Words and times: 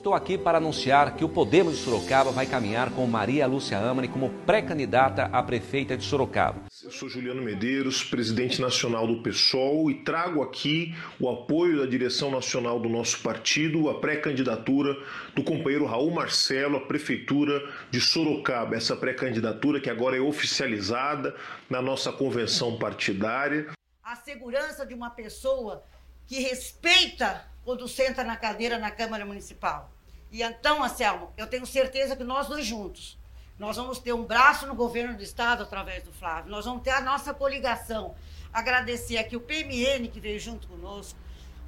Estou 0.00 0.14
aqui 0.14 0.38
para 0.38 0.56
anunciar 0.56 1.14
que 1.14 1.26
o 1.26 1.28
Podemos 1.28 1.76
de 1.76 1.84
Sorocaba 1.84 2.32
vai 2.32 2.46
caminhar 2.46 2.90
com 2.90 3.06
Maria 3.06 3.46
Lúcia 3.46 3.76
Amani 3.76 4.08
como 4.08 4.30
pré-candidata 4.46 5.24
a 5.24 5.42
prefeita 5.42 5.94
de 5.94 6.02
Sorocaba. 6.02 6.62
Eu 6.82 6.90
sou 6.90 7.06
Juliano 7.06 7.42
Medeiros, 7.42 8.02
presidente 8.02 8.62
nacional 8.62 9.06
do 9.06 9.22
PSOL 9.22 9.90
e 9.90 10.02
trago 10.02 10.42
aqui 10.42 10.94
o 11.20 11.28
apoio 11.28 11.80
da 11.80 11.84
direção 11.84 12.30
nacional 12.30 12.80
do 12.80 12.88
nosso 12.88 13.22
partido, 13.22 13.90
a 13.90 14.00
pré-candidatura 14.00 14.96
do 15.34 15.44
companheiro 15.44 15.84
Raul 15.84 16.10
Marcelo 16.10 16.78
à 16.78 16.80
prefeitura 16.80 17.60
de 17.90 18.00
Sorocaba. 18.00 18.76
Essa 18.76 18.96
pré-candidatura 18.96 19.82
que 19.82 19.90
agora 19.90 20.16
é 20.16 20.20
oficializada 20.20 21.36
na 21.68 21.82
nossa 21.82 22.10
convenção 22.10 22.78
partidária. 22.78 23.66
A 24.02 24.16
segurança 24.16 24.86
de 24.86 24.94
uma 24.94 25.10
pessoa 25.10 25.84
que 26.26 26.40
respeita 26.40 27.49
quando 27.64 27.86
senta 27.88 28.24
na 28.24 28.36
cadeira 28.36 28.78
na 28.78 28.90
Câmara 28.90 29.24
Municipal. 29.24 29.90
E 30.30 30.42
então, 30.42 30.82
Anselmo, 30.82 31.32
eu 31.36 31.46
tenho 31.46 31.66
certeza 31.66 32.16
que 32.16 32.24
nós 32.24 32.48
dois 32.48 32.64
juntos, 32.64 33.18
nós 33.58 33.76
vamos 33.76 33.98
ter 33.98 34.12
um 34.12 34.24
braço 34.24 34.66
no 34.66 34.74
governo 34.74 35.16
do 35.16 35.22
Estado 35.22 35.62
através 35.62 36.02
do 36.02 36.12
Flávio, 36.12 36.50
nós 36.50 36.64
vamos 36.64 36.82
ter 36.82 36.90
a 36.90 37.00
nossa 37.00 37.34
coligação. 37.34 38.14
Agradecer 38.52 39.18
aqui 39.18 39.36
o 39.36 39.40
PMN 39.40 40.08
que 40.08 40.20
veio 40.20 40.40
junto 40.40 40.66
conosco, 40.66 41.18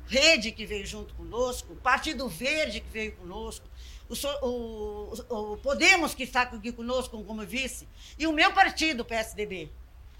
Rede 0.06 0.52
que 0.52 0.66
veio 0.66 0.86
junto 0.86 1.14
conosco, 1.14 1.76
Partido 1.76 2.28
Verde 2.28 2.80
que 2.80 2.90
veio 2.90 3.12
conosco, 3.12 3.66
o, 4.08 4.14
o, 4.46 5.52
o 5.52 5.56
Podemos 5.58 6.14
que 6.14 6.24
está 6.24 6.42
aqui 6.42 6.72
conosco 6.72 7.22
como 7.24 7.46
vice, 7.46 7.88
e 8.18 8.26
o 8.26 8.32
meu 8.32 8.52
partido, 8.52 9.00
o 9.00 9.04
PSDB, 9.04 9.70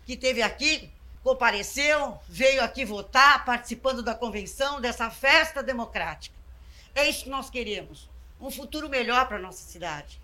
que 0.06 0.16
teve 0.16 0.40
aqui 0.40 0.90
compareceu, 1.22 2.18
veio 2.28 2.62
aqui 2.62 2.84
votar, 2.84 3.44
participando 3.44 4.02
da 4.02 4.14
convenção, 4.14 4.80
dessa 4.80 5.08
festa 5.10 5.62
democrática. 5.62 6.36
É 6.94 7.08
isso 7.08 7.24
que 7.24 7.30
nós 7.30 7.48
queremos, 7.48 8.10
um 8.40 8.50
futuro 8.50 8.88
melhor 8.88 9.26
para 9.28 9.38
a 9.38 9.40
nossa 9.40 9.62
cidade. 9.62 10.20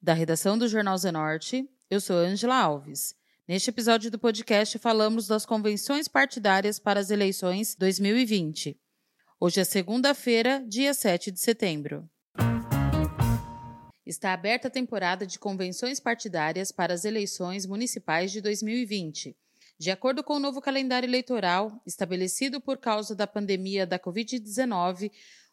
Da 0.00 0.14
redação 0.14 0.56
do 0.56 0.68
Jornal 0.68 0.96
Zenorte, 0.96 1.68
eu 1.90 2.00
sou 2.00 2.16
Angela 2.16 2.56
Alves. 2.56 3.14
Neste 3.48 3.70
episódio 3.70 4.10
do 4.10 4.18
podcast 4.18 4.78
falamos 4.78 5.26
das 5.26 5.44
convenções 5.44 6.08
partidárias 6.08 6.78
para 6.78 7.00
as 7.00 7.10
eleições 7.10 7.74
2020. 7.74 8.78
Hoje 9.38 9.60
é 9.60 9.64
segunda-feira, 9.64 10.64
dia 10.66 10.94
7 10.94 11.30
de 11.30 11.40
setembro. 11.40 12.08
Está 14.04 14.32
aberta 14.32 14.68
a 14.68 14.70
temporada 14.70 15.26
de 15.26 15.38
convenções 15.38 15.98
partidárias 15.98 16.70
para 16.70 16.94
as 16.94 17.04
eleições 17.04 17.66
municipais 17.66 18.30
de 18.30 18.40
2020. 18.40 19.36
De 19.78 19.90
acordo 19.90 20.24
com 20.24 20.34
o 20.36 20.40
novo 20.40 20.60
calendário 20.60 21.06
eleitoral, 21.06 21.82
estabelecido 21.86 22.60
por 22.60 22.78
causa 22.78 23.14
da 23.14 23.26
pandemia 23.26 23.86
da 23.86 23.98
Covid-19, 23.98 25.10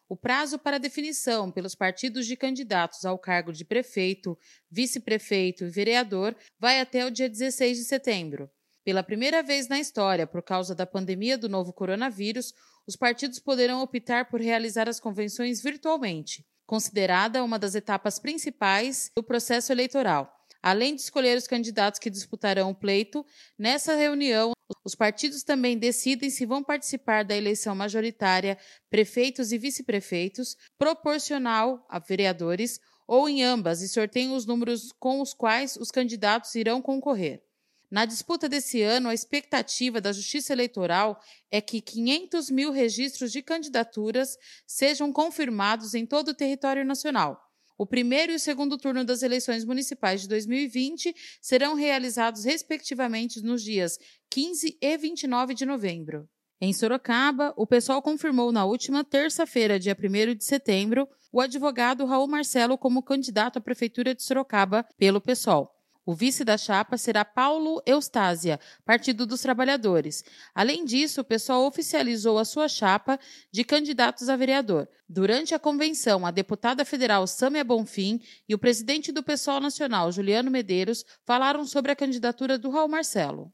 o 0.08 0.16
prazo 0.16 0.58
para 0.58 0.78
definição 0.78 1.50
pelos 1.50 1.74
partidos 1.74 2.26
de 2.26 2.36
candidatos 2.36 3.04
ao 3.04 3.18
cargo 3.18 3.52
de 3.52 3.64
prefeito, 3.64 4.38
vice-prefeito 4.70 5.64
e 5.64 5.70
vereador 5.70 6.34
vai 6.58 6.80
até 6.80 7.04
o 7.04 7.10
dia 7.10 7.28
16 7.28 7.78
de 7.78 7.84
setembro. 7.84 8.50
Pela 8.82 9.02
primeira 9.02 9.42
vez 9.42 9.68
na 9.68 9.78
história, 9.78 10.26
por 10.26 10.42
causa 10.42 10.74
da 10.74 10.86
pandemia 10.86 11.36
do 11.36 11.48
novo 11.48 11.72
coronavírus, 11.72 12.54
os 12.86 12.96
partidos 12.96 13.38
poderão 13.38 13.82
optar 13.82 14.30
por 14.30 14.40
realizar 14.40 14.88
as 14.88 15.00
convenções 15.00 15.62
virtualmente, 15.62 16.46
considerada 16.66 17.42
uma 17.42 17.58
das 17.58 17.74
etapas 17.74 18.18
principais 18.18 19.10
do 19.14 19.22
processo 19.22 19.72
eleitoral. 19.72 20.30
Além 20.66 20.94
de 20.94 21.02
escolher 21.02 21.36
os 21.36 21.46
candidatos 21.46 22.00
que 22.00 22.08
disputarão 22.08 22.70
o 22.70 22.74
pleito, 22.74 23.22
nessa 23.58 23.94
reunião 23.94 24.54
os 24.82 24.94
partidos 24.94 25.42
também 25.42 25.76
decidem 25.76 26.30
se 26.30 26.46
vão 26.46 26.64
participar 26.64 27.22
da 27.22 27.36
eleição 27.36 27.74
majoritária, 27.74 28.56
prefeitos 28.88 29.52
e 29.52 29.58
vice-prefeitos, 29.58 30.56
proporcional 30.78 31.84
a 31.86 31.98
vereadores, 31.98 32.80
ou 33.06 33.28
em 33.28 33.44
ambas, 33.44 33.82
e 33.82 33.88
sorteiam 33.90 34.34
os 34.34 34.46
números 34.46 34.90
com 34.98 35.20
os 35.20 35.34
quais 35.34 35.76
os 35.76 35.90
candidatos 35.90 36.54
irão 36.54 36.80
concorrer. 36.80 37.42
Na 37.90 38.06
disputa 38.06 38.48
desse 38.48 38.80
ano, 38.80 39.10
a 39.10 39.14
expectativa 39.14 40.00
da 40.00 40.12
Justiça 40.12 40.54
Eleitoral 40.54 41.20
é 41.50 41.60
que 41.60 41.82
500 41.82 42.48
mil 42.48 42.72
registros 42.72 43.30
de 43.30 43.42
candidaturas 43.42 44.38
sejam 44.66 45.12
confirmados 45.12 45.92
em 45.92 46.06
todo 46.06 46.28
o 46.28 46.34
território 46.34 46.86
nacional. 46.86 47.43
O 47.76 47.86
primeiro 47.86 48.32
e 48.32 48.36
o 48.36 48.40
segundo 48.40 48.78
turno 48.78 49.04
das 49.04 49.22
eleições 49.22 49.64
municipais 49.64 50.20
de 50.20 50.28
2020 50.28 51.14
serão 51.40 51.74
realizados, 51.74 52.44
respectivamente, 52.44 53.42
nos 53.42 53.62
dias 53.62 53.98
15 54.30 54.78
e 54.80 54.96
29 54.96 55.54
de 55.54 55.66
novembro. 55.66 56.28
Em 56.60 56.72
Sorocaba, 56.72 57.52
o 57.56 57.66
pessoal 57.66 58.00
confirmou 58.00 58.52
na 58.52 58.64
última 58.64 59.02
terça-feira, 59.02 59.78
dia 59.78 59.96
1 59.98 60.34
de 60.36 60.44
setembro, 60.44 61.08
o 61.32 61.40
advogado 61.40 62.06
Raul 62.06 62.28
Marcelo 62.28 62.78
como 62.78 63.02
candidato 63.02 63.58
à 63.58 63.60
Prefeitura 63.60 64.14
de 64.14 64.22
Sorocaba 64.22 64.86
pelo 64.96 65.20
PSOL. 65.20 65.73
O 66.06 66.14
vice 66.14 66.44
da 66.44 66.58
chapa 66.58 66.98
será 66.98 67.24
Paulo 67.24 67.82
Eustásia, 67.86 68.60
Partido 68.84 69.24
dos 69.24 69.40
Trabalhadores. 69.40 70.22
Além 70.54 70.84
disso, 70.84 71.22
o 71.22 71.24
pessoal 71.24 71.64
oficializou 71.64 72.38
a 72.38 72.44
sua 72.44 72.68
chapa 72.68 73.18
de 73.50 73.64
candidatos 73.64 74.28
a 74.28 74.36
vereador. 74.36 74.86
Durante 75.08 75.54
a 75.54 75.58
convenção, 75.58 76.26
a 76.26 76.30
deputada 76.30 76.84
federal 76.84 77.26
Sâmia 77.26 77.64
Bonfim 77.64 78.20
e 78.46 78.54
o 78.54 78.58
presidente 78.58 79.10
do 79.10 79.22
PSOL 79.22 79.60
Nacional, 79.60 80.12
Juliano 80.12 80.50
Medeiros, 80.50 81.06
falaram 81.24 81.64
sobre 81.64 81.92
a 81.92 81.96
candidatura 81.96 82.58
do 82.58 82.68
Raul 82.68 82.88
Marcelo. 82.88 83.50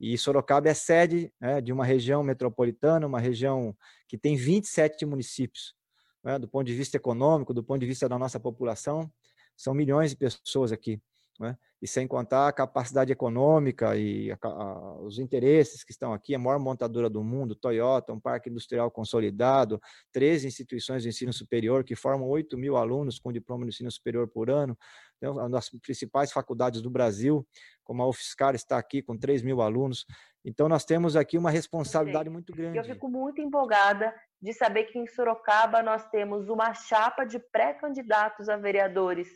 E 0.00 0.16
Sorocaba 0.16 0.70
é 0.70 0.74
sede 0.74 1.30
né, 1.38 1.60
de 1.60 1.70
uma 1.70 1.84
região 1.84 2.22
metropolitana, 2.22 3.06
uma 3.06 3.20
região 3.20 3.76
que 4.08 4.16
tem 4.16 4.36
27 4.36 5.04
municípios. 5.04 5.74
Né, 6.22 6.38
do 6.38 6.48
ponto 6.48 6.66
de 6.66 6.74
vista 6.74 6.96
econômico, 6.96 7.52
do 7.52 7.62
ponto 7.62 7.80
de 7.80 7.86
vista 7.86 8.08
da 8.08 8.18
nossa 8.18 8.40
população, 8.40 9.12
são 9.54 9.74
milhões 9.74 10.12
de 10.12 10.16
pessoas 10.16 10.72
aqui. 10.72 10.98
Né? 11.38 11.56
e 11.84 11.86
sem 11.86 12.08
contar 12.08 12.48
a 12.48 12.52
capacidade 12.52 13.12
econômica 13.12 13.94
e 13.94 14.32
a, 14.32 14.38
a, 14.42 15.00
os 15.02 15.18
interesses 15.18 15.84
que 15.84 15.92
estão 15.92 16.14
aqui, 16.14 16.34
a 16.34 16.38
maior 16.38 16.58
montadora 16.58 17.10
do 17.10 17.22
mundo, 17.22 17.54
Toyota, 17.54 18.10
um 18.10 18.18
parque 18.18 18.48
industrial 18.48 18.90
consolidado, 18.90 19.78
três 20.10 20.46
instituições 20.46 21.02
de 21.02 21.10
ensino 21.10 21.30
superior 21.30 21.84
que 21.84 21.94
formam 21.94 22.26
8 22.26 22.56
mil 22.56 22.78
alunos 22.78 23.18
com 23.18 23.30
diploma 23.30 23.66
de 23.66 23.68
ensino 23.68 23.90
superior 23.90 24.26
por 24.26 24.48
ano, 24.48 24.74
então, 25.18 25.34
uma 25.34 25.50
das 25.50 25.68
principais 25.68 26.32
faculdades 26.32 26.80
do 26.80 26.88
Brasil, 26.88 27.46
como 27.84 28.02
a 28.02 28.08
UFSCar 28.08 28.54
está 28.54 28.78
aqui 28.78 29.02
com 29.02 29.14
3 29.14 29.42
mil 29.42 29.60
alunos, 29.60 30.06
então 30.42 30.70
nós 30.70 30.86
temos 30.86 31.16
aqui 31.16 31.36
uma 31.36 31.50
responsabilidade 31.50 32.30
muito 32.30 32.50
grande. 32.50 32.78
Eu 32.78 32.84
fico 32.84 33.10
muito 33.10 33.42
empolgada 33.42 34.14
de 34.40 34.54
saber 34.54 34.84
que 34.84 34.98
em 34.98 35.06
Sorocaba 35.06 35.82
nós 35.82 36.08
temos 36.08 36.48
uma 36.48 36.72
chapa 36.72 37.24
de 37.24 37.38
pré-candidatos 37.38 38.48
a 38.48 38.56
vereadores 38.56 39.28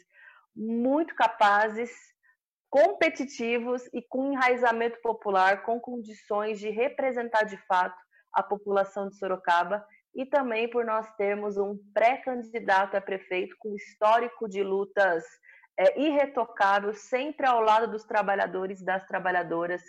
muito 0.54 1.14
capazes, 1.14 1.91
competitivos 2.70 3.88
e 3.92 4.03
com 4.03 4.32
enraizamento 4.32 5.00
popular, 5.00 5.62
com 5.62 5.81
condições 5.81 6.59
de 6.59 6.69
representar 6.69 7.44
de 7.44 7.56
fato 7.66 7.98
a 8.32 8.42
população 8.42 9.09
de 9.09 9.16
Sorocaba 9.16 9.84
e 10.14 10.26
também 10.26 10.69
por 10.69 10.84
nós 10.84 11.10
termos 11.16 11.56
um 11.56 11.78
pré-candidato 11.94 12.97
a 12.97 13.00
prefeito 13.00 13.56
com 13.59 13.75
histórico 13.75 14.48
de 14.48 14.62
lutas 14.62 15.25
é, 15.78 16.00
irretocável, 16.00 16.92
sempre 16.92 17.47
ao 17.47 17.60
lado 17.60 17.91
dos 17.91 18.04
trabalhadores 18.04 18.80
e 18.80 18.84
das 18.84 19.06
trabalhadoras, 19.06 19.83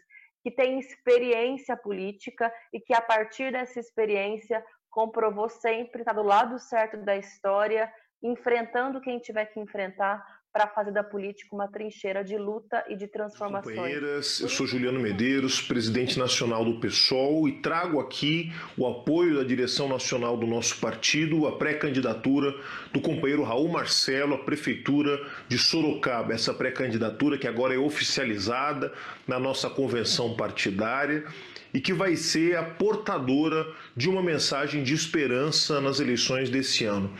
que 0.44 0.51
tem 0.51 0.79
experiência 0.79 1.75
política 1.75 2.53
e 2.71 2.79
que, 2.79 2.94
a 2.94 3.01
partir 3.01 3.51
dessa 3.51 3.79
experiência, 3.79 4.63
comprovou 4.89 5.50
sempre 5.50 6.01
estar 6.01 6.13
do 6.13 6.23
lado 6.23 6.59
certo 6.59 6.97
da 6.97 7.17
história, 7.17 7.91
enfrentando 8.21 9.01
quem 9.01 9.19
tiver 9.19 9.45
que 9.47 9.59
enfrentar, 9.59 10.23
para 10.51 10.68
fazer 10.68 10.92
da 10.92 11.04
política 11.04 11.56
uma 11.56 11.68
trincheira 11.68 12.24
de 12.24 12.38
luta 12.38 12.84
e 12.90 12.96
de 12.96 13.07
transformação. 13.07 13.72
Companheiras, 13.72 14.40
eu 14.40 14.50
sou 14.50 14.66
Juliano 14.66 15.00
Medeiros, 15.00 15.62
presidente 15.62 16.18
nacional 16.18 16.66
do 16.66 16.80
PSOL 16.80 17.48
e 17.48 17.62
trago 17.62 18.00
aqui 18.00 18.51
o 18.78 18.88
apoio 18.88 19.36
da 19.36 19.44
direção 19.44 19.88
nacional 19.88 20.36
do 20.36 20.48
nosso 20.48 20.80
partido, 20.80 21.48
a 21.48 21.57
pré-candidatura 21.57 22.54
do 22.92 23.00
companheiro 23.00 23.44
Raul 23.44 23.69
Marcelo 23.69 24.36
à 24.36 24.38
prefeitura 24.40 25.24
de 25.48 25.57
Sorocaba. 25.57 26.34
Essa 26.34 26.54
pré-candidatura 26.54 27.38
que 27.38 27.48
agora 27.48 27.75
é 27.75 27.78
oficializada 27.78 28.92
na 29.28 29.40
nossa 29.40 29.69
convenção 29.69 30.36
partidária 30.36 31.25
e 31.74 31.80
que 31.80 31.94
vai 31.94 32.16
ser 32.16 32.57
a 32.57 32.63
portadora 32.63 33.68
de 33.96 34.10
uma 34.10 34.24
mensagem 34.24 34.84
de 34.84 34.94
esperança 34.94 35.80
nas 35.80 36.00
eleições 36.00 36.50
desse 36.50 36.86
ano. 36.86 37.13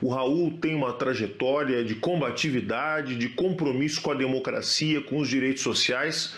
O 0.00 0.10
Raul 0.10 0.58
tem 0.58 0.74
uma 0.74 0.92
trajetória 0.92 1.84
de 1.84 1.94
combatividade, 1.96 2.75
de 3.16 3.28
compromisso 3.30 4.02
com 4.02 4.10
a 4.10 4.14
democracia, 4.14 5.00
com 5.00 5.18
os 5.18 5.28
direitos 5.28 5.62
sociais 5.62 6.34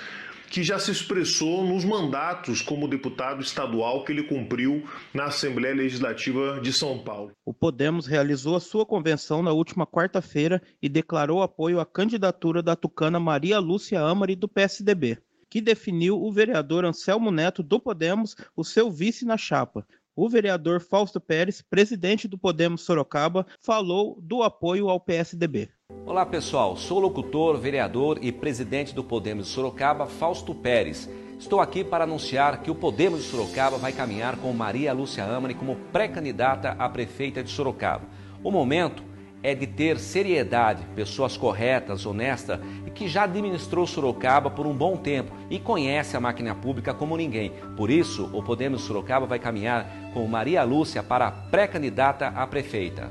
que 0.51 0.63
já 0.63 0.79
se 0.79 0.91
expressou 0.91 1.65
nos 1.65 1.85
mandatos 1.85 2.63
como 2.63 2.89
deputado 2.89 3.43
estadual 3.43 4.05
que 4.05 4.13
ele 4.13 4.23
cumpriu 4.23 4.83
na 5.13 5.25
Assembleia 5.25 5.75
Legislativa 5.75 6.59
de 6.61 6.73
São 6.73 6.99
Paulo. 6.99 7.33
O 7.45 7.53
Podemos 7.53 8.07
realizou 8.07 8.57
a 8.57 8.61
sua 8.61 8.87
convenção 8.87 9.43
na 9.43 9.53
última 9.53 9.87
quarta-feira 9.87 10.63
e 10.83 10.89
declarou 10.89 11.43
apoio 11.43 11.81
à 11.81 11.87
candidatura 11.87 12.63
da 12.63 12.75
tucana 12.75 13.21
Maria 13.21 13.59
Lúcia 13.59 14.01
Amari 14.01 14.35
do 14.35 14.49
PSDB, 14.49 15.19
que 15.51 15.61
definiu 15.61 16.21
o 16.21 16.33
vereador 16.33 16.85
Anselmo 16.85 17.31
Neto 17.31 17.63
do 17.63 17.79
Podemos 17.79 18.35
o 18.57 18.65
seu 18.65 18.91
vice 18.91 19.25
na 19.25 19.37
chapa. 19.37 19.87
O 20.21 20.29
vereador 20.29 20.81
Fausto 20.81 21.21
Pérez, 21.21 21.63
presidente 21.63 22.27
do 22.27 22.37
Podemos 22.37 22.81
Sorocaba, 22.81 23.47
falou 23.61 24.19
do 24.21 24.43
apoio 24.43 24.89
ao 24.89 24.99
PSDB. 24.99 25.69
Olá 26.05 26.27
pessoal, 26.27 26.77
sou 26.77 26.99
locutor, 26.99 27.57
vereador 27.57 28.19
e 28.21 28.33
presidente 28.33 28.93
do 28.93 29.05
Podemos 29.05 29.47
de 29.47 29.53
Sorocaba, 29.53 30.07
Fausto 30.09 30.53
Pérez. 30.53 31.09
Estou 31.39 31.61
aqui 31.61 31.85
para 31.85 32.03
anunciar 32.03 32.63
que 32.63 32.69
o 32.69 32.75
Podemos 32.75 33.23
de 33.23 33.29
Sorocaba 33.29 33.79
vai 33.79 33.93
caminhar 33.93 34.37
com 34.39 34.53
Maria 34.53 34.93
Lúcia 34.93 35.23
Amani 35.23 35.55
como 35.55 35.77
pré-candidata 35.93 36.71
a 36.71 36.89
prefeita 36.89 37.41
de 37.41 37.51
Sorocaba. 37.51 38.05
O 38.43 38.51
momento 38.51 39.05
é 39.43 39.55
de 39.55 39.67
ter 39.67 39.99
seriedade, 39.99 40.83
pessoas 40.95 41.37
corretas, 41.37 42.05
honestas 42.05 42.59
e 42.87 42.91
que 42.91 43.07
já 43.07 43.25
administrou 43.25 43.87
Sorocaba 43.87 44.51
por 44.51 44.67
um 44.67 44.75
bom 44.75 44.97
tempo 44.97 45.33
e 45.49 45.59
conhece 45.59 46.17
a 46.17 46.21
máquina 46.21 46.55
pública 46.55 46.93
como 46.93 47.17
ninguém. 47.17 47.53
Por 47.77 47.91
isso, 47.91 48.29
o 48.33 48.43
Podemos 48.43 48.81
de 48.81 48.87
Sorocaba 48.87 49.27
vai 49.27 49.39
caminhar 49.39 49.87
com 50.19 50.27
Maria 50.27 50.65
Lúcia 50.65 51.01
para 51.01 51.31
pré-candidata 51.31 52.27
a 52.27 52.45
prefeita. 52.45 53.09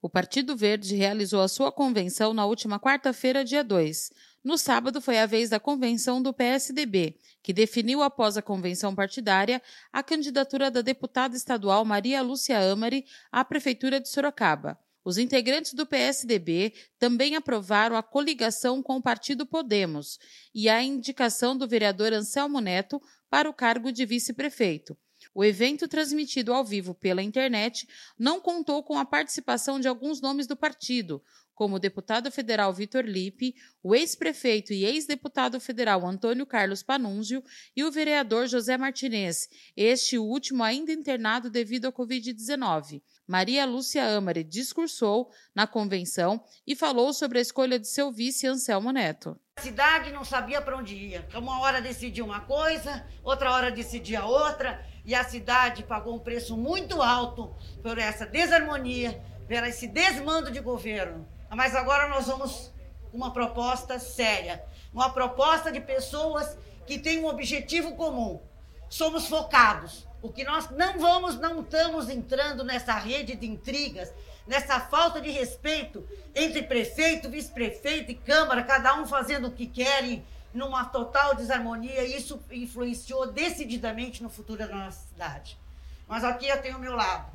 O 0.00 0.08
Partido 0.08 0.56
Verde 0.56 0.94
realizou 0.94 1.42
a 1.42 1.48
sua 1.48 1.72
convenção 1.72 2.32
na 2.32 2.46
última 2.46 2.78
quarta-feira, 2.78 3.44
dia 3.44 3.64
2. 3.64 4.12
No 4.44 4.56
sábado 4.56 5.00
foi 5.00 5.18
a 5.18 5.26
vez 5.26 5.50
da 5.50 5.58
convenção 5.58 6.22
do 6.22 6.32
PSDB, 6.32 7.16
que 7.42 7.52
definiu 7.52 8.04
após 8.04 8.36
a 8.36 8.42
convenção 8.42 8.94
partidária 8.94 9.60
a 9.92 10.00
candidatura 10.00 10.70
da 10.70 10.80
deputada 10.80 11.36
estadual 11.36 11.84
Maria 11.84 12.22
Lúcia 12.22 12.56
Amari 12.70 13.04
à 13.32 13.44
Prefeitura 13.44 13.98
de 13.98 14.08
Sorocaba. 14.08 14.78
Os 15.04 15.18
integrantes 15.18 15.74
do 15.74 15.84
PSDB 15.84 16.72
também 17.00 17.34
aprovaram 17.34 17.96
a 17.96 18.02
coligação 18.02 18.80
com 18.80 18.98
o 18.98 19.02
Partido 19.02 19.44
Podemos 19.44 20.20
e 20.54 20.68
a 20.68 20.80
indicação 20.80 21.58
do 21.58 21.66
vereador 21.66 22.12
Anselmo 22.12 22.60
Neto 22.60 23.02
para 23.28 23.50
o 23.50 23.52
cargo 23.52 23.90
de 23.90 24.06
vice-prefeito. 24.06 24.96
O 25.34 25.44
evento, 25.44 25.86
transmitido 25.86 26.52
ao 26.52 26.64
vivo 26.64 26.94
pela 26.94 27.22
internet, 27.22 27.88
não 28.18 28.40
contou 28.40 28.82
com 28.82 28.98
a 28.98 29.04
participação 29.04 29.78
de 29.78 29.86
alguns 29.86 30.20
nomes 30.20 30.46
do 30.46 30.56
partido, 30.56 31.22
como 31.54 31.76
o 31.76 31.78
deputado 31.78 32.30
federal 32.30 32.72
Vitor 32.72 33.04
Lipe, 33.04 33.54
o 33.82 33.94
ex-prefeito 33.94 34.72
e 34.72 34.84
ex-deputado 34.84 35.60
federal 35.60 36.06
Antônio 36.06 36.44
Carlos 36.44 36.82
Panunzio 36.82 37.42
e 37.76 37.84
o 37.84 37.90
vereador 37.90 38.46
José 38.48 38.76
Martinez, 38.76 39.48
este 39.76 40.18
último 40.18 40.64
ainda 40.64 40.92
internado 40.92 41.48
devido 41.48 41.86
à 41.86 41.92
Covid-19. 41.92 43.02
Maria 43.26 43.64
Lúcia 43.64 44.16
Amare 44.16 44.44
discursou 44.44 45.30
na 45.54 45.66
convenção 45.66 46.44
e 46.66 46.76
falou 46.76 47.12
sobre 47.12 47.38
a 47.38 47.42
escolha 47.42 47.78
de 47.78 47.88
seu 47.88 48.12
vice 48.12 48.46
Anselmo 48.46 48.90
Neto. 48.90 49.38
A 49.56 49.62
cidade 49.62 50.10
não 50.10 50.24
sabia 50.24 50.60
para 50.60 50.76
onde 50.76 50.94
ia. 50.94 51.26
Uma 51.34 51.60
hora 51.60 51.80
decidia 51.80 52.24
uma 52.24 52.40
coisa, 52.40 53.06
outra 53.22 53.52
hora 53.52 53.70
decidia 53.70 54.24
outra 54.24 54.84
e 55.04 55.14
a 55.14 55.22
cidade 55.24 55.82
pagou 55.82 56.14
um 56.14 56.18
preço 56.18 56.56
muito 56.56 57.02
alto 57.02 57.54
por 57.82 57.98
essa 57.98 58.24
desarmonia, 58.24 59.22
por 59.46 59.52
esse 59.64 59.86
desmando 59.86 60.50
de 60.50 60.60
governo. 60.60 61.26
Mas 61.50 61.74
agora 61.74 62.08
nós 62.08 62.26
vamos 62.26 62.72
uma 63.12 63.32
proposta 63.32 63.98
séria, 63.98 64.64
uma 64.92 65.10
proposta 65.10 65.70
de 65.70 65.80
pessoas 65.80 66.56
que 66.86 66.98
têm 66.98 67.20
um 67.20 67.28
objetivo 67.28 67.92
comum. 67.92 68.40
Somos 68.88 69.28
focados. 69.28 70.06
O 70.22 70.32
que 70.32 70.42
nós 70.42 70.70
não 70.70 70.98
vamos, 70.98 71.38
não 71.38 71.60
estamos 71.60 72.08
entrando 72.08 72.64
nessa 72.64 72.94
rede 72.94 73.36
de 73.36 73.46
intrigas, 73.46 74.12
nessa 74.46 74.80
falta 74.80 75.20
de 75.20 75.30
respeito 75.30 76.06
entre 76.34 76.62
prefeito, 76.62 77.28
vice-prefeito 77.28 78.10
e 78.10 78.14
Câmara, 78.14 78.62
cada 78.62 78.98
um 78.98 79.06
fazendo 79.06 79.48
o 79.48 79.52
que 79.52 79.66
querem 79.66 80.24
numa 80.54 80.84
total 80.84 81.34
desarmonia, 81.34 82.04
e 82.04 82.16
isso 82.16 82.40
influenciou 82.50 83.26
decididamente 83.26 84.22
no 84.22 84.30
futuro 84.30 84.60
da 84.60 84.68
nossa 84.68 85.04
cidade. 85.08 85.58
Mas 86.06 86.22
aqui 86.22 86.46
eu 86.46 86.62
tenho 86.62 86.76
o 86.76 86.80
meu 86.80 86.94
lado, 86.94 87.30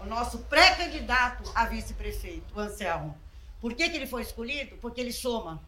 o 0.00 0.06
nosso 0.06 0.38
pré-candidato 0.38 1.50
a 1.54 1.66
vice-prefeito, 1.66 2.54
o 2.56 2.58
Anselmo. 2.58 3.16
Por 3.60 3.74
que, 3.74 3.90
que 3.90 3.96
ele 3.96 4.06
foi 4.06 4.22
escolhido? 4.22 4.76
Porque 4.78 5.00
ele 5.00 5.12
soma. 5.12 5.62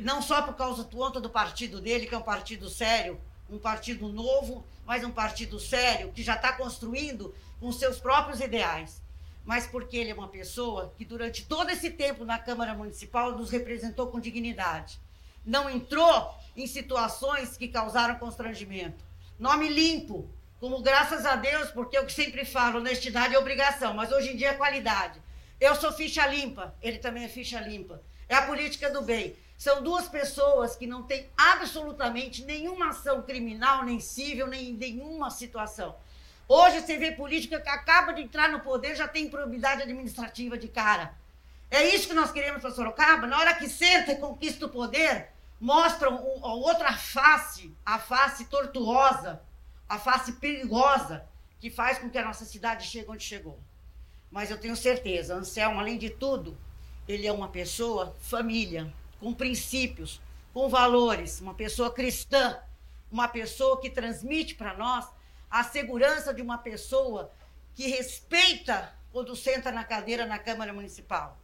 Não 0.00 0.20
só 0.20 0.42
por 0.42 0.54
causa 0.54 0.82
do 0.82 0.96
conta 0.96 1.20
do 1.20 1.30
partido 1.30 1.80
dele, 1.80 2.06
que 2.06 2.14
é 2.14 2.18
um 2.18 2.22
partido 2.22 2.68
sério, 2.68 3.20
um 3.48 3.58
partido 3.58 4.08
novo, 4.08 4.64
mas 4.84 5.04
um 5.04 5.10
partido 5.10 5.60
sério, 5.60 6.10
que 6.10 6.22
já 6.22 6.34
está 6.34 6.52
construindo 6.52 7.32
com 7.60 7.70
seus 7.70 8.00
próprios 8.00 8.40
ideais. 8.40 9.00
Mas 9.44 9.66
porque 9.66 9.96
ele 9.96 10.10
é 10.10 10.14
uma 10.14 10.28
pessoa 10.28 10.92
que, 10.96 11.04
durante 11.04 11.44
todo 11.44 11.70
esse 11.70 11.90
tempo 11.90 12.24
na 12.24 12.38
Câmara 12.38 12.74
Municipal, 12.74 13.36
nos 13.36 13.50
representou 13.50 14.08
com 14.08 14.18
dignidade 14.18 14.98
não 15.44 15.68
entrou 15.68 16.34
em 16.56 16.66
situações 16.66 17.56
que 17.56 17.68
causaram 17.68 18.16
constrangimento. 18.16 19.04
Nome 19.38 19.68
limpo, 19.68 20.28
como 20.58 20.82
graças 20.82 21.24
a 21.24 21.36
Deus, 21.36 21.70
porque 21.70 21.96
eu 21.96 22.08
sempre 22.08 22.44
falo, 22.44 22.78
honestidade 22.78 23.34
é 23.34 23.38
obrigação, 23.38 23.94
mas 23.94 24.12
hoje 24.12 24.30
em 24.30 24.36
dia 24.36 24.50
é 24.50 24.54
qualidade. 24.54 25.20
Eu 25.60 25.74
sou 25.74 25.92
ficha 25.92 26.26
limpa, 26.26 26.74
ele 26.82 26.98
também 26.98 27.24
é 27.24 27.28
ficha 27.28 27.60
limpa. 27.60 28.02
É 28.28 28.34
a 28.34 28.42
política 28.42 28.90
do 28.90 29.02
bem. 29.02 29.36
São 29.56 29.82
duas 29.82 30.08
pessoas 30.08 30.74
que 30.74 30.86
não 30.86 31.02
têm 31.02 31.28
absolutamente 31.36 32.44
nenhuma 32.44 32.90
ação 32.90 33.22
criminal, 33.22 33.84
nem 33.84 34.00
civil, 34.00 34.46
nem 34.46 34.72
nenhuma 34.72 35.30
situação. 35.30 35.96
Hoje 36.48 36.80
você 36.80 36.96
vê 36.96 37.12
política 37.12 37.60
que 37.60 37.68
acaba 37.68 38.12
de 38.12 38.22
entrar 38.22 38.48
no 38.48 38.60
poder, 38.60 38.96
já 38.96 39.06
tem 39.06 39.28
probidade 39.28 39.82
administrativa 39.82 40.58
de 40.58 40.66
cara. 40.66 41.14
É 41.70 41.94
isso 41.94 42.08
que 42.08 42.14
nós 42.14 42.32
queremos 42.32 42.60
para 42.60 42.70
Sorocaba? 42.72 43.26
Na 43.26 43.38
hora 43.38 43.54
que 43.54 43.68
senta 43.68 44.12
e 44.12 44.16
conquista 44.16 44.66
o 44.66 44.70
poder, 44.70 45.28
mostram 45.60 46.20
outra 46.42 46.92
face, 46.94 47.72
a 47.86 47.98
face 47.98 48.46
tortuosa, 48.46 49.40
a 49.88 49.98
face 49.98 50.32
perigosa, 50.32 51.26
que 51.60 51.70
faz 51.70 51.98
com 51.98 52.10
que 52.10 52.18
a 52.18 52.24
nossa 52.24 52.44
cidade 52.44 52.86
chegue 52.86 53.10
onde 53.10 53.22
chegou. 53.22 53.60
Mas 54.30 54.50
eu 54.50 54.58
tenho 54.58 54.74
certeza, 54.74 55.34
Anselmo, 55.34 55.78
além 55.78 55.98
de 55.98 56.10
tudo, 56.10 56.56
ele 57.06 57.26
é 57.26 57.32
uma 57.32 57.48
pessoa 57.48 58.16
família, 58.20 58.92
com 59.18 59.34
princípios, 59.34 60.20
com 60.52 60.68
valores, 60.68 61.40
uma 61.40 61.54
pessoa 61.54 61.92
cristã, 61.92 62.58
uma 63.10 63.28
pessoa 63.28 63.80
que 63.80 63.90
transmite 63.90 64.54
para 64.54 64.74
nós 64.76 65.06
a 65.50 65.64
segurança 65.64 66.32
de 66.32 66.40
uma 66.40 66.58
pessoa 66.58 67.32
que 67.74 67.88
respeita 67.88 68.94
quando 69.12 69.34
senta 69.34 69.72
na 69.72 69.84
cadeira 69.84 70.26
na 70.26 70.38
Câmara 70.38 70.72
Municipal. 70.72 71.39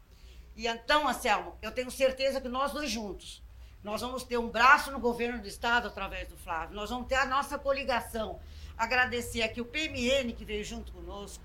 E 0.57 0.67
então, 0.67 1.07
Anselmo, 1.07 1.55
eu 1.61 1.71
tenho 1.71 1.91
certeza 1.91 2.41
que 2.41 2.49
nós 2.49 2.73
dois 2.73 2.91
juntos, 2.91 3.43
nós 3.85 4.01
vamos 4.01 4.25
ter 4.25 4.39
um 4.39 4.49
braço 4.49 4.91
no 4.91 4.99
governo 4.99 5.41
do 5.41 5.47
Estado 5.47 5.87
através 5.87 6.27
do 6.29 6.37
Flávio, 6.37 6.75
nós 6.75 6.89
vamos 6.89 7.07
ter 7.07 7.17
a 7.17 7.27
nossa 7.27 7.59
coligação. 7.59 8.41
Agradecer 8.77 9.43
aqui 9.43 9.61
o 9.61 9.67
PMN 9.67 10.33
que 10.33 10.45
veio 10.45 10.65
junto 10.65 10.91
conosco, 10.93 11.45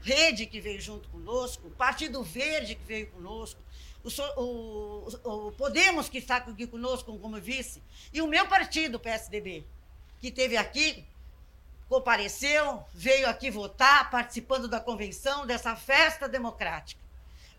Rede 0.00 0.46
que 0.46 0.60
veio 0.60 0.80
junto 0.80 1.08
conosco, 1.08 1.70
Partido 1.70 2.22
Verde 2.22 2.74
que 2.74 2.84
veio 2.84 3.08
conosco, 3.08 3.60
o, 4.04 4.10
o, 4.40 5.48
o 5.48 5.52
Podemos 5.52 6.08
que 6.08 6.18
está 6.18 6.36
aqui 6.36 6.66
conosco 6.66 7.16
como 7.18 7.40
vice, 7.40 7.82
e 8.12 8.20
o 8.22 8.26
meu 8.26 8.46
partido, 8.46 8.96
o 8.96 9.00
PSDB, 9.00 9.64
que 10.20 10.28
esteve 10.28 10.56
aqui, 10.56 11.04
compareceu, 11.88 12.84
veio 12.92 13.28
aqui 13.28 13.50
votar, 13.50 14.10
participando 14.10 14.68
da 14.68 14.80
convenção, 14.80 15.46
dessa 15.46 15.74
festa 15.74 16.28
democrática. 16.28 17.07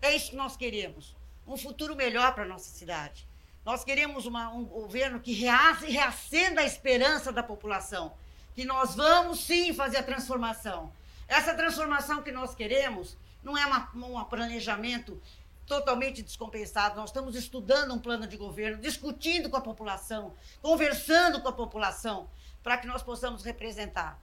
É 0.02 0.16
isso 0.16 0.32
que 0.32 0.36
nós 0.36 0.56
queremos. 0.56 1.16
Um 1.48 1.58
futuro 1.58 1.96
melhor 1.96 2.34
para 2.34 2.44
a 2.44 2.48
nossa 2.48 2.70
cidade. 2.70 3.28
Nós 3.66 3.84
queremos 3.84 4.26
uma, 4.26 4.50
um 4.50 4.64
governo 4.64 5.20
que 5.20 5.34
reacenda 5.34 6.62
a 6.62 6.66
esperança 6.66 7.32
da 7.32 7.44
população. 7.44 8.14
Que 8.56 8.66
nós 8.66 8.96
vamos 8.96 9.42
sim 9.42 9.74
fazer 9.74 9.98
a 9.98 10.04
transformação. 10.04 10.92
Essa 11.28 11.54
transformação 11.54 12.24
que 12.24 12.32
nós 12.32 12.56
queremos 12.56 13.18
não 13.44 13.58
é 13.58 13.66
um 13.96 14.24
planejamento 14.26 15.22
totalmente 15.66 16.24
descompensado. 16.24 16.96
Nós 16.96 17.10
estamos 17.10 17.36
estudando 17.36 17.94
um 17.94 18.00
plano 18.00 18.26
de 18.26 18.36
governo, 18.38 18.82
discutindo 18.82 19.50
com 19.50 19.58
a 19.58 19.62
população, 19.62 20.34
conversando 20.62 21.40
com 21.42 21.48
a 21.48 21.54
população, 21.54 22.30
para 22.64 22.78
que 22.78 22.88
nós 22.88 23.04
possamos 23.04 23.44
representar. 23.44 24.20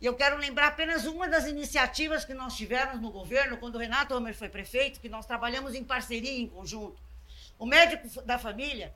E 0.00 0.06
eu 0.06 0.14
quero 0.14 0.38
lembrar 0.38 0.68
apenas 0.68 1.04
uma 1.04 1.28
das 1.28 1.46
iniciativas 1.46 2.24
que 2.24 2.32
nós 2.32 2.56
tivemos 2.56 3.00
no 3.00 3.10
governo, 3.10 3.58
quando 3.58 3.74
o 3.74 3.78
Renato 3.78 4.14
Homer 4.14 4.34
foi 4.34 4.48
prefeito, 4.48 4.98
que 4.98 5.10
nós 5.10 5.26
trabalhamos 5.26 5.74
em 5.74 5.84
parceria, 5.84 6.38
em 6.38 6.48
conjunto. 6.48 6.98
O 7.58 7.66
médico 7.66 8.22
da 8.22 8.38
família 8.38 8.94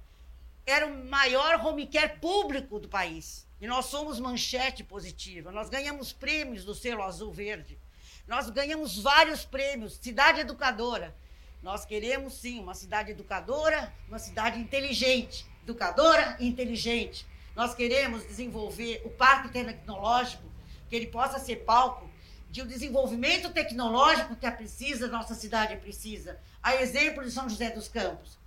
era 0.64 0.87
o 0.87 1.04
maior 1.04 1.64
home 1.64 1.87
care 1.87 2.18
público 2.18 2.78
do 2.78 2.88
país. 2.88 3.46
E 3.61 3.66
nós 3.66 3.87
somos 3.87 4.18
manchete 4.18 4.82
positiva. 4.82 5.52
Nós 5.52 5.68
ganhamos 5.68 6.12
prêmios 6.12 6.64
do 6.64 6.75
selo 6.75 7.02
azul 7.02 7.30
verde. 7.30 7.78
Nós 8.26 8.49
ganhamos 8.49 8.99
vários 9.02 9.44
prêmios. 9.44 9.99
Cidade 10.00 10.40
educadora. 10.40 11.14
Nós 11.62 11.84
queremos, 11.84 12.34
sim, 12.34 12.61
uma 12.61 12.75
cidade 12.75 13.11
educadora, 13.11 13.92
uma 14.08 14.18
cidade 14.18 14.58
inteligente. 14.58 15.46
educadora 15.62 16.37
e 16.40 16.46
inteligente. 16.46 17.26
Nós 17.54 17.75
queremos 17.75 18.26
desenvolver 18.26 19.02
o 19.04 19.11
parque 19.11 19.50
tecnológico, 19.50 20.53
que 20.88 20.97
ele 20.97 21.07
possa 21.07 21.38
ser 21.38 21.64
palco 21.64 22.09
de 22.50 22.62
um 22.62 22.67
desenvolvimento 22.67 23.50
tecnológico 23.53 24.37
que 24.37 24.47
a 24.47 24.53
precisa, 24.53 25.09
nossa 25.09 25.35
cidade 25.35 25.76
precisa. 25.76 26.38
A 26.62 26.76
exemplo 26.76 27.25
de 27.25 27.31
São 27.31 27.49
José 27.49 27.71
dos 27.71 27.88
Campos. 27.88 28.38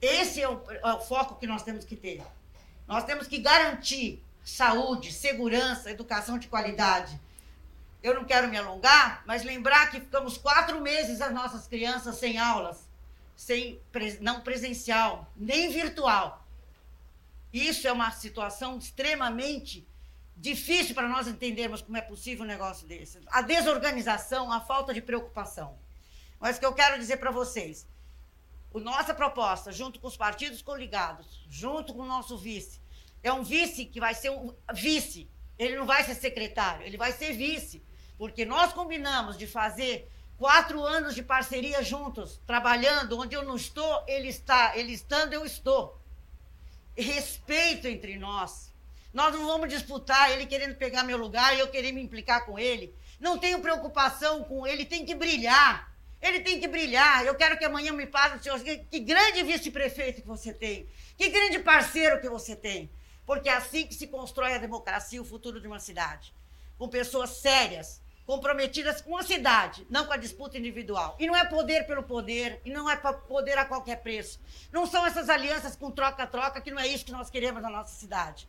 Esse 0.00 0.40
é 0.40 0.48
o, 0.48 0.62
é 0.70 0.94
o 0.94 1.00
foco 1.00 1.34
que 1.34 1.46
nós 1.46 1.62
temos 1.62 1.84
que 1.84 1.96
ter. 1.96 2.22
Nós 2.86 3.04
temos 3.04 3.26
que 3.26 3.38
garantir 3.38 4.22
saúde, 4.44 5.12
segurança, 5.12 5.90
educação 5.90 6.38
de 6.38 6.46
qualidade. 6.46 7.18
Eu 8.02 8.14
não 8.14 8.24
quero 8.24 8.46
me 8.46 8.56
alongar, 8.56 9.24
mas 9.26 9.42
lembrar 9.42 9.90
que 9.90 9.98
ficamos 9.98 10.38
quatro 10.38 10.80
meses 10.80 11.20
as 11.20 11.34
nossas 11.34 11.66
crianças 11.66 12.14
sem 12.16 12.38
aulas, 12.38 12.88
sem 13.34 13.80
não 14.20 14.42
presencial, 14.42 15.28
nem 15.36 15.72
virtual. 15.72 16.46
Isso 17.52 17.88
é 17.88 17.92
uma 17.92 18.12
situação 18.12 18.78
extremamente 18.78 19.84
difícil 20.36 20.94
para 20.94 21.08
nós 21.08 21.26
entendermos 21.26 21.80
como 21.80 21.96
é 21.96 22.02
possível 22.02 22.44
um 22.44 22.48
negócio 22.48 22.86
desse. 22.86 23.20
A 23.28 23.40
desorganização, 23.42 24.52
a 24.52 24.60
falta 24.60 24.92
de 24.92 25.00
preocupação. 25.00 25.78
Mas 26.38 26.56
o 26.56 26.60
que 26.60 26.66
eu 26.66 26.74
quero 26.74 26.98
dizer 26.98 27.16
para 27.16 27.30
vocês, 27.30 27.88
a 28.74 28.78
nossa 28.78 29.14
proposta, 29.14 29.72
junto 29.72 29.98
com 29.98 30.06
os 30.06 30.16
partidos 30.16 30.60
coligados, 30.60 31.44
junto 31.48 31.94
com 31.94 32.02
o 32.02 32.06
nosso 32.06 32.36
vice, 32.36 32.80
é 33.22 33.32
um 33.32 33.42
vice 33.42 33.86
que 33.86 33.98
vai 33.98 34.14
ser 34.14 34.30
um 34.30 34.54
vice. 34.74 35.28
Ele 35.58 35.76
não 35.76 35.86
vai 35.86 36.04
ser 36.04 36.14
secretário, 36.14 36.84
ele 36.86 36.98
vai 36.98 37.12
ser 37.12 37.32
vice. 37.32 37.82
Porque 38.18 38.44
nós 38.44 38.72
combinamos 38.72 39.38
de 39.38 39.46
fazer 39.46 40.10
quatro 40.36 40.82
anos 40.82 41.14
de 41.14 41.22
parceria 41.22 41.82
juntos, 41.82 42.40
trabalhando. 42.46 43.18
Onde 43.18 43.34
eu 43.34 43.42
não 43.42 43.56
estou, 43.56 44.04
ele 44.06 44.28
está. 44.28 44.76
Ele 44.76 44.92
estando, 44.92 45.32
eu 45.32 45.44
estou. 45.44 45.98
Respeito 46.94 47.88
entre 47.88 48.18
nós. 48.18 48.72
Nós 49.16 49.34
não 49.34 49.46
vamos 49.46 49.70
disputar 49.70 50.30
ele 50.30 50.44
querendo 50.44 50.74
pegar 50.74 51.02
meu 51.02 51.16
lugar 51.16 51.56
e 51.56 51.60
eu 51.60 51.68
querer 51.68 51.90
me 51.90 52.02
implicar 52.02 52.44
com 52.44 52.58
ele. 52.58 52.94
Não 53.18 53.38
tenho 53.38 53.62
preocupação 53.62 54.44
com 54.44 54.66
ele, 54.66 54.84
tem 54.84 55.06
que 55.06 55.14
brilhar. 55.14 55.90
Ele 56.20 56.40
tem 56.40 56.60
que 56.60 56.68
brilhar. 56.68 57.24
Eu 57.24 57.34
quero 57.34 57.56
que 57.56 57.64
amanhã 57.64 57.94
me 57.94 58.06
passe, 58.06 58.42
senhor, 58.42 58.60
que, 58.60 58.76
que 58.76 59.00
grande 59.00 59.42
vice-prefeito 59.42 60.20
que 60.20 60.28
você 60.28 60.52
tem. 60.52 60.86
Que 61.16 61.30
grande 61.30 61.60
parceiro 61.60 62.20
que 62.20 62.28
você 62.28 62.54
tem. 62.54 62.90
Porque 63.24 63.48
é 63.48 63.54
assim 63.54 63.86
que 63.86 63.94
se 63.94 64.06
constrói 64.06 64.52
a 64.52 64.58
democracia, 64.58 65.22
o 65.22 65.24
futuro 65.24 65.62
de 65.62 65.66
uma 65.66 65.80
cidade. 65.80 66.34
Com 66.76 66.86
pessoas 66.86 67.30
sérias, 67.38 68.02
comprometidas 68.26 69.00
com 69.00 69.16
a 69.16 69.22
cidade, 69.22 69.86
não 69.88 70.04
com 70.04 70.12
a 70.12 70.18
disputa 70.18 70.58
individual. 70.58 71.16
E 71.18 71.26
não 71.26 71.34
é 71.34 71.46
poder 71.46 71.86
pelo 71.86 72.02
poder, 72.02 72.60
e 72.66 72.70
não 72.70 72.90
é 72.90 72.96
poder 72.96 73.56
a 73.56 73.64
qualquer 73.64 74.02
preço. 74.02 74.38
Não 74.70 74.84
são 74.86 75.06
essas 75.06 75.30
alianças 75.30 75.74
com 75.74 75.90
troca-troca, 75.90 76.60
que 76.60 76.70
não 76.70 76.78
é 76.78 76.86
isso 76.86 77.06
que 77.06 77.12
nós 77.12 77.30
queremos 77.30 77.62
na 77.62 77.70
nossa 77.70 77.94
cidade. 77.96 78.46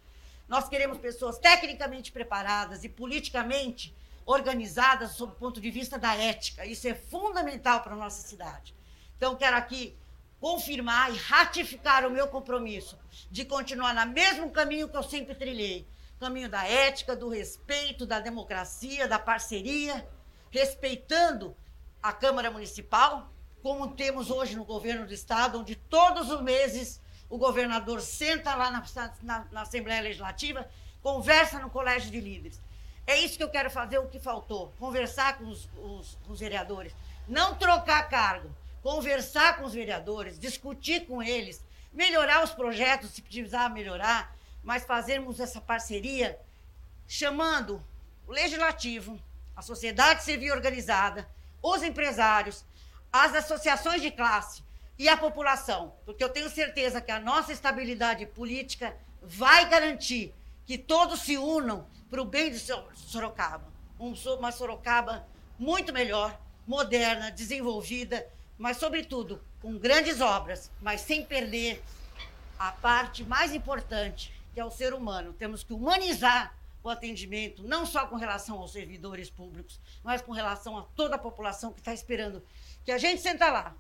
Nós 0.48 0.70
queremos 0.70 0.98
pessoas 0.98 1.38
tecnicamente 1.38 2.12
preparadas 2.12 2.84
e 2.84 2.89
politicamente 2.89 3.96
organizadas 4.25 5.12
sob 5.12 5.34
o 5.34 5.36
ponto 5.36 5.60
de 5.60 5.70
vista 5.72 5.98
da 5.98 6.16
ética. 6.16 6.66
Isso 6.66 6.88
é 6.88 6.94
fundamental 6.94 7.82
para 7.82 7.94
a 7.94 7.98
nossa 7.98 8.27
cidade. 8.27 8.75
Então, 9.16 9.36
quero 9.36 9.56
aqui 9.56 9.98
confirmar 10.39 11.13
e 11.13 11.18
ratificar 11.18 12.06
o 12.06 12.12
meu 12.12 12.27
compromisso 12.27 12.98
de 13.32 13.44
continuar 13.44 13.94
no 13.94 14.13
mesmo 14.13 14.51
caminho 14.51 14.88
que 14.88 14.98
eu 14.98 15.04
sempre 15.04 15.34
trilhei 15.34 15.88
caminho 16.20 16.50
da 16.50 16.66
ética, 16.68 17.16
do 17.16 17.30
respeito, 17.30 18.06
da 18.06 18.20
democracia, 18.20 19.08
da 19.08 19.20
parceria, 19.20 20.08
respeitando 20.50 21.56
a 22.01 22.12
Câmara 22.12 22.50
Municipal, 22.50 23.32
como 23.62 23.94
temos 23.94 24.30
hoje 24.30 24.56
no 24.56 24.66
governo 24.66 25.06
do 25.06 25.13
Estado, 25.13 25.60
onde 25.60 25.75
todos 25.75 26.32
os 26.32 26.42
meses 26.42 27.01
o 27.29 27.38
governador 27.38 28.01
senta 28.01 28.55
lá 28.55 28.72
na, 28.72 28.84
na, 29.22 29.46
na 29.51 29.62
Assembleia 29.62 30.01
Legislativa, 30.01 30.67
conversa 31.01 31.60
no 31.60 31.69
Colégio 31.69 32.12
de 32.12 32.19
Líderes. 32.19 32.62
É 33.05 33.17
isso 33.17 33.38
que 33.38 33.43
eu 33.43 33.50
quero 33.50 33.69
fazer, 33.69 33.98
o 33.98 34.07
que 34.07 34.19
faltou. 34.19 34.74
Conversar 34.79 35.38
com 35.38 35.46
os, 35.46 35.69
os, 35.77 36.17
os 36.27 36.39
vereadores. 36.39 36.93
Não 37.27 37.55
trocar 37.55 38.10
cargo. 38.10 38.50
Conversar 38.84 39.57
com 39.57 39.65
os 39.65 39.74
vereadores, 39.74 40.39
discutir 40.39 41.05
com 41.07 41.22
eles, 41.22 41.63
melhorar 41.91 42.43
os 42.43 42.51
projetos, 42.51 43.10
se 43.10 43.22
precisar 43.22 43.69
melhorar, 43.69 44.34
mas 44.63 44.86
fazermos 44.86 45.39
essa 45.39 45.60
parceria 45.60 46.39
chamando 47.07 47.84
o 48.27 48.31
legislativo, 48.31 49.19
a 49.55 49.62
sociedade 49.62 50.24
civil 50.24 50.53
organizada, 50.53 51.27
os 51.62 51.81
empresários, 51.81 52.63
as 53.12 53.34
associações 53.34 54.01
de 54.01 54.12
classe, 54.12 54.63
e 54.98 55.08
a 55.08 55.16
população, 55.16 55.94
porque 56.06 56.24
eu 56.24 56.30
tenho 56.30 56.50
certeza 56.50 57.01
que 57.01 57.12
a 57.12 57.20
nossa 57.20 57.51
estabilidade 57.51 58.25
política 58.25 58.96
vai 59.22 59.70
garantir 59.70 60.34
que 60.66 60.77
todos 60.77 61.22
se 61.22 61.38
unam 61.38 61.88
para 62.10 62.22
o 62.22 62.25
bem 62.25 62.51
de 62.51 62.60
Sorocaba. 62.96 63.66
Uma 64.00 64.51
Sorocaba 64.51 65.27
muito 65.58 65.94
melhor, 65.94 66.39
moderna, 66.66 67.32
desenvolvida, 67.32 68.27
mas, 68.58 68.77
sobretudo, 68.77 69.42
com 69.62 69.77
grandes 69.77 70.20
obras, 70.20 70.72
mas 70.82 71.01
sem 71.01 71.24
perder 71.24 71.84
a 72.58 72.72
parte 72.72 73.24
mais 73.24 73.54
importante, 73.54 74.34
que 74.54 74.60
é 74.60 74.66
o 74.66 74.72
ser 74.72 74.94
humano. 74.94 75.34
Temos 75.34 75.63
que 75.63 75.74
humanizar 75.74 76.56
o 76.84 76.89
atendimento, 76.89 77.63
não 77.63 77.86
só 77.86 78.08
com 78.08 78.16
relação 78.16 78.60
aos 78.60 78.72
servidores 78.72 79.30
públicos, 79.30 79.80
mas 80.04 80.22
com 80.22 80.32
relação 80.32 80.77
a 80.77 80.84
toda 80.96 81.16
a 81.16 81.20
população 81.20 81.72
que 81.72 81.80
está 81.80 81.94
esperando 81.94 82.42
que 82.84 82.92
a 82.92 82.98
gente 82.98 83.22
senta 83.22 83.50
lá, 83.50 83.75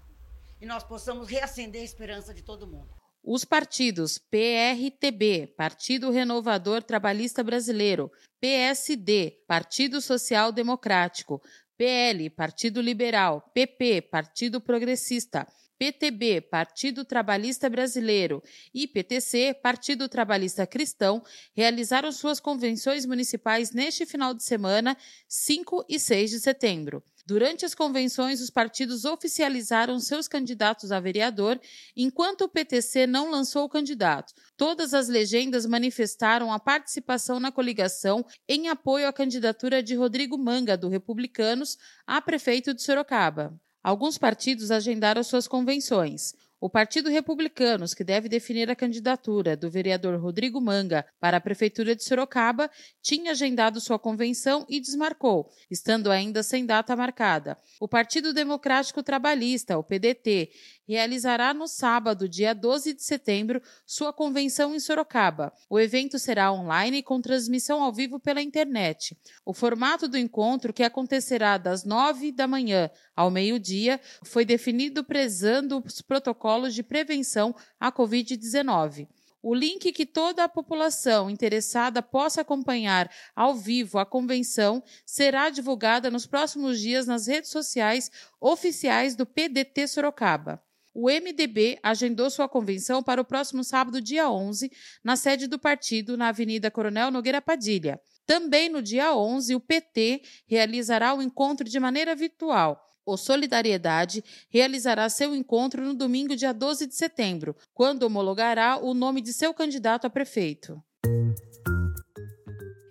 e 0.59 0.65
nós 0.65 0.83
possamos 0.83 1.27
reacender 1.27 1.81
a 1.81 1.85
esperança 1.85 2.33
de 2.33 2.41
todo 2.41 2.67
mundo. 2.67 2.89
Os 3.23 3.43
partidos 3.43 4.17
PRTB, 4.17 5.53
Partido 5.57 6.11
Renovador 6.11 6.81
Trabalhista 6.81 7.43
Brasileiro, 7.43 8.09
PSD, 8.39 9.43
Partido 9.47 9.99
Social 9.99 10.51
Democrático, 10.51 11.41
PL, 11.77 12.29
Partido 12.29 12.81
Liberal, 12.81 13.51
PP, 13.53 14.03
Partido 14.03 14.61
Progressista, 14.61 15.45
PTB, 15.77 16.41
Partido 16.41 17.05
Trabalhista 17.05 17.69
Brasileiro, 17.69 18.43
e 18.73 18.87
PTC, 18.87 19.53
Partido 19.61 20.09
Trabalhista 20.09 20.65
Cristão, 20.65 21.23
realizaram 21.55 22.11
suas 22.11 22.39
convenções 22.39 23.05
municipais 23.05 23.71
neste 23.71 24.05
final 24.05 24.33
de 24.33 24.43
semana, 24.43 24.97
5 25.27 25.85
e 25.87 25.99
6 25.99 26.31
de 26.31 26.39
setembro. 26.39 27.03
Durante 27.27 27.65
as 27.65 27.75
convenções, 27.75 28.39
os 28.39 28.49
partidos 28.49 29.03
oficializaram 29.03 29.99
seus 29.99 30.29
candidatos 30.29 30.93
a 30.93 30.99
vereador, 31.01 31.59
enquanto 31.93 32.45
o 32.45 32.47
PTC 32.47 33.05
não 33.05 33.29
lançou 33.29 33.65
o 33.65 33.69
candidato. 33.69 34.33
Todas 34.55 34.93
as 34.93 35.09
legendas 35.09 35.65
manifestaram 35.65 36.53
a 36.53 36.57
participação 36.57 37.37
na 37.37 37.51
coligação 37.51 38.25
em 38.47 38.69
apoio 38.69 39.09
à 39.09 39.11
candidatura 39.11 39.83
de 39.83 39.93
Rodrigo 39.93 40.37
Manga, 40.37 40.77
do 40.77 40.87
Republicanos, 40.87 41.77
a 42.07 42.21
prefeito 42.21 42.73
de 42.73 42.81
Sorocaba. 42.81 43.59
Alguns 43.87 44.17
partidos 44.17 44.69
agendaram 44.69 45.23
suas 45.23 45.47
convenções. 45.47 46.33
O 46.59 46.69
Partido 46.69 47.09
Republicanos, 47.09 47.93
que 47.93 48.03
deve 48.03 48.27
definir 48.27 48.69
a 48.69 48.75
candidatura 48.75 49.55
do 49.55 49.69
vereador 49.69 50.19
Rodrigo 50.19 50.59
Manga 50.59 51.05
para 51.21 51.37
a 51.37 51.39
Prefeitura 51.39 51.95
de 51.95 52.03
Sorocaba, 52.03 52.69
tinha 53.01 53.31
agendado 53.31 53.79
sua 53.79 53.97
convenção 53.97 54.65
e 54.67 54.81
desmarcou, 54.81 55.49
estando 55.71 56.11
ainda 56.11 56.43
sem 56.43 56.65
data 56.65 56.97
marcada. 56.97 57.57
O 57.79 57.87
Partido 57.87 58.33
Democrático 58.33 59.01
Trabalhista, 59.01 59.77
o 59.77 59.83
PDT, 59.83 60.49
realizará 60.87 61.53
no 61.53 61.67
sábado, 61.67 62.29
dia 62.29 62.55
12 62.55 62.93
de 62.93 63.03
setembro, 63.03 63.61
sua 63.85 64.13
convenção 64.13 64.73
em 64.73 64.79
Sorocaba. 64.79 65.51
O 65.69 65.77
evento 65.77 66.17
será 66.17 66.51
online 66.51 67.03
com 67.03 67.19
transmissão 67.19 67.83
ao 67.83 67.91
vivo 67.91 68.19
pela 68.19 68.41
internet. 68.41 69.17
O 69.45 69.53
formato 69.53 70.07
do 70.07 70.17
encontro, 70.17 70.71
que 70.71 70.83
acontecerá 70.83 71.57
das 71.57 71.83
9 71.83 72.31
da 72.31 72.47
manhã 72.47 72.89
ao 73.15 73.29
meio-dia, 73.29 73.99
foi 74.23 74.45
definido 74.45 75.03
prezando 75.03 75.83
os 75.85 76.01
protocolos 76.01 76.73
de 76.73 76.83
prevenção 76.83 77.53
à 77.79 77.91
Covid-19. 77.91 79.07
O 79.41 79.53
link 79.53 79.91
que 79.91 80.05
toda 80.05 80.43
a 80.43 80.49
população 80.49 81.29
interessada 81.29 82.01
possa 82.01 82.41
acompanhar 82.41 83.09
ao 83.35 83.53
vivo 83.53 83.99
a 83.99 84.05
convenção 84.05 84.83
será 85.05 85.49
divulgada 85.49 86.09
nos 86.09 86.25
próximos 86.25 86.79
dias 86.79 87.05
nas 87.05 87.27
redes 87.27 87.51
sociais 87.51 88.09
oficiais 88.41 89.15
do 89.15 89.25
PDT 89.25 89.87
Sorocaba 89.87 90.61
o 90.99 91.11
MDB 91.11 91.77
agendou 91.83 92.27
sua 92.27 92.49
convenção 92.49 93.03
para 93.03 93.21
o 93.21 93.23
próximo 93.23 93.63
sábado, 93.63 94.01
dia 94.01 94.31
11, 94.31 94.71
na 95.03 95.15
sede 95.15 95.45
do 95.45 95.59
partido, 95.59 96.17
na 96.17 96.29
Avenida 96.29 96.71
Coronel 96.71 97.11
Nogueira 97.11 97.39
Padilha. 97.39 98.01
Também 98.25 98.67
no 98.67 98.81
dia 98.81 99.15
11, 99.15 99.53
o 99.53 99.59
PT 99.59 100.23
realizará 100.47 101.13
o 101.13 101.21
encontro 101.21 101.69
de 101.69 101.79
maneira 101.79 102.15
virtual. 102.15 102.83
O 103.05 103.15
Solidariedade 103.15 104.23
realizará 104.49 105.07
seu 105.07 105.35
encontro 105.35 105.85
no 105.85 105.93
domingo, 105.93 106.35
dia 106.35 106.51
12 106.51 106.87
de 106.87 106.95
setembro, 106.95 107.55
quando 107.75 108.01
homologará 108.01 108.79
o 108.79 108.95
nome 108.95 109.21
de 109.21 109.33
seu 109.33 109.53
candidato 109.53 110.05
a 110.05 110.09
prefeito. 110.09 110.81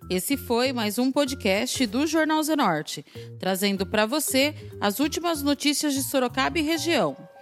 Esse 0.09 0.37
foi 0.37 0.71
mais 0.71 0.97
um 0.97 1.11
podcast 1.11 1.85
do 1.85 2.07
Jornal 2.07 2.41
Zenorte, 2.41 3.05
trazendo 3.37 3.85
para 3.85 4.05
você 4.05 4.55
as 4.79 5.01
últimas 5.01 5.43
notícias 5.43 5.93
de 5.93 6.01
Sorocaba 6.01 6.57
e 6.57 6.61
região. 6.61 7.17